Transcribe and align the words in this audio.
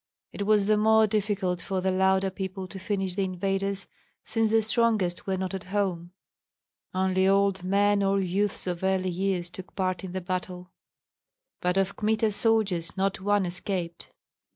It 0.33 0.47
was 0.47 0.65
the 0.65 0.77
more 0.77 1.05
difficult 1.05 1.61
for 1.61 1.79
the 1.79 1.91
Lauda 1.91 2.31
people 2.31 2.67
to 2.69 2.79
finish 2.79 3.13
the 3.13 3.23
invaders, 3.23 3.85
since 4.25 4.49
the 4.49 4.63
strongest 4.63 5.27
were 5.27 5.37
not 5.37 5.53
at 5.53 5.65
home; 5.65 6.09
only 6.91 7.27
old 7.27 7.63
men 7.63 8.01
or 8.01 8.19
youths 8.19 8.65
of 8.65 8.83
early 8.83 9.11
years 9.11 9.47
took 9.51 9.75
part 9.75 10.03
in 10.03 10.13
the 10.13 10.19
battle. 10.21 10.71
But 11.61 11.77
of 11.77 11.97
Kmita's 11.97 12.35
soldiers 12.35 12.97
not 12.97 13.21
one 13.21 13.45
escaped. 13.45 14.09